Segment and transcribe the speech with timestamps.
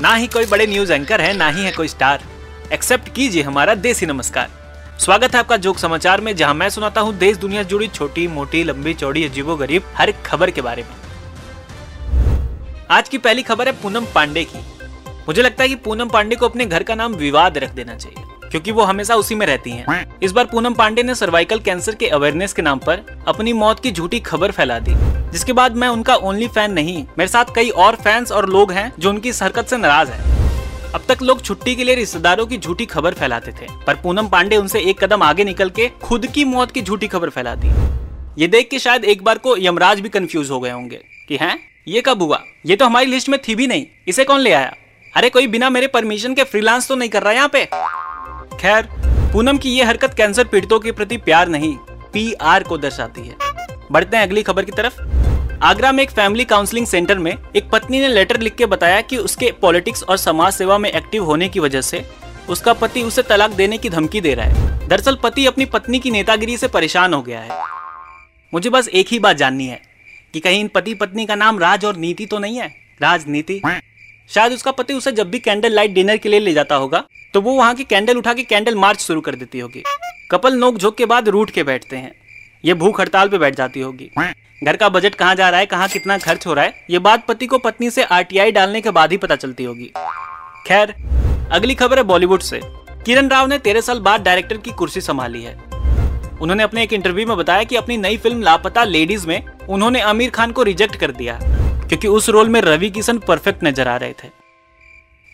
[0.00, 2.22] ना ही कोई बड़े न्यूज़ एंकर है, ना ही है कोई स्टार
[2.72, 4.50] एक्सेप्ट कीजिए हमारा देसी नमस्कार।
[4.98, 8.62] स्वागत है आपका जोक समाचार में, जहाँ मैं सुनाता हूँ देश, दुनिया जुड़ी छोटी, मोटी,
[8.64, 10.90] लंबी, चौड़ी, अजीबो गरीब हर खबर के बारे में।
[12.90, 14.64] आज की पहली खबर है पूनम पांडे की।
[15.28, 18.33] मुझे लगता है कि पूनम पांडे को अपने घर का नाम विवाद रख देना चाहिए।
[18.54, 22.08] क्योंकि वो हमेशा उसी में रहती हैं। इस बार पूनम पांडे ने सर्वाइकल कैंसर के
[22.08, 24.92] अवेयरनेस के नाम पर अपनी मौत की झूठी खबर फैला दी,
[25.32, 28.92] जिसके बाद मैं उनका ओनली फ़ैन नहीं, मेरे साथ कई और फैंस और लोग हैं
[28.98, 32.58] जो उनकी इस हरकत से नाराज़ है। अब तक लोग छुट्टी के लिए रिश्तेदारों की
[32.58, 36.44] झूठी खबर फैलाते थे, पर पूनम पांडे उनसे एक कदम आगे निकल के खुद की
[36.44, 37.72] मौत की झूठी खबर फैला दी।
[38.38, 41.58] ये देख के शायद एक बार को यमराज भी कंफ्यूज हो गए होंगे कि हैं,
[41.88, 42.40] ये कब हुआ?
[42.66, 44.74] ये तो हमारी लिस्ट में थी भी नहीं, इसे कौन ले आया?
[45.14, 47.68] अरे कोई बिना मेरे परमिशन के फ्रीलांस तो नहीं कर रहा यहाँ पे?
[48.64, 48.86] खैर,
[49.32, 51.76] पूनम की ये हरकत कैंसर पीड़ितों के प्रति प्यार नहीं,
[52.12, 53.34] पीआर को दर्शाती है।
[53.92, 55.00] बढ़ते हैं अगली खबर की तरफ़।
[55.62, 59.16] आगरा में एक फैमिली काउंसलिंग सेंटर में एक पत्नी ने लेटर लिख के बताया कि
[59.16, 62.04] उसके पॉलिटिक्स और समाज सेवा में एक्टिव होने की वजह से
[62.48, 66.10] उसका पति उसे तलाक देने की धमकी दे रहा है। दरअसल पति अपनी पत्नी की
[66.10, 67.62] नेतागिरी से परेशान हो गया है।
[68.54, 69.80] मुझे बस एक ही बात जाननी है
[70.34, 72.74] कि कहीं इन पति पत्नी का नाम राज और नीति तो नहीं है?
[73.02, 73.60] राजनीति?
[74.30, 77.02] शायद उसका पति उसे जब भी कैंडल लाइट डिनर के लिए ले जाता होगा
[77.34, 79.82] तो वो वहाँ की कैंडल उठा के कैंडल मार्च शुरू कर देती होगी।
[80.30, 82.12] कपल नोक झोंक के बाद रूट के बैठते हैं।
[82.64, 84.10] ये भूख हड़ताल पे बैठ जाती होगी।
[84.64, 87.26] घर का बजट कहाँ जा रहा है, कहाँ कितना खर्च हो रहा है, ये बात
[87.26, 89.90] पति को पत्नी से आरटीआई डालने के बाद ही पता चलती होगी।
[90.66, 90.94] खैर,
[91.52, 92.60] अगली खबर है बॉलीवुड से।
[93.06, 95.54] किरण राव ने तेरह साल बाद डायरेक्टर की कुर्सी संभाली है।
[96.40, 100.30] उन्होंने अपने एक इंटरव्यू में बताया कि अपनी नई फ़िल्म लापता लेडीज़ में उन्होंने आमिर
[100.30, 101.38] खान को रिजेक्ट कर दिया।
[101.88, 104.28] क्योंकि उस रोल में रवि किशन परफेक्ट नज़र आ रहे थे।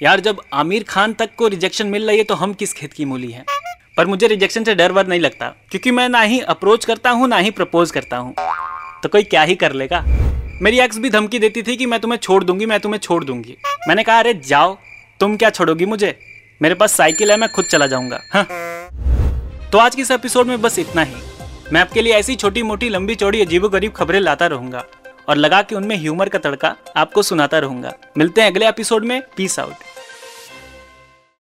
[0.03, 3.05] यार, जब आमिर खान तक को रिजेक्शन मिल रही है तो हम किस खेत की
[3.05, 3.45] मूली हैं?
[3.97, 7.29] पर मुझे रिजेक्शन से डर वर नहीं लगता, क्योंकि मैं ना ही अप्रोच करता हूँ,
[7.29, 8.35] ना ही प्रपोज करता हूँ।
[9.03, 10.05] तो कोई क्या ही कर लेगा?
[10.63, 13.57] मेरी एक्स भी धमकी देती थी कि मैं तुम्हें छोड़ दूँगी, मैं तुम्हें छोड़ दूँगी।
[13.89, 14.77] मैंने कहा, अरे, जाओ,
[15.21, 16.19] तुम क्या छोड़ोगी मुझे?
[16.63, 18.47] मेरे पास साइकिल है, मैं खुद चला जाऊँगा। हाँ।
[19.73, 21.15] तो आज की इस एपिसोड में बस इतना ही।
[21.73, 24.85] मैं आपके लिए ऐसी छोटी मोटी लंबी चौड़ी अजीबो गरीब खबरें लाता रहूँगा।
[25.29, 29.23] और लगा के उनमें ह्यूमर का तड़का आपको सुनाता रहूँगा। मिलते हैं अगले एपिसोड में।
[29.37, 29.75] Peace out